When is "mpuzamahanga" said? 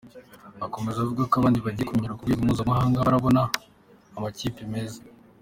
2.45-2.97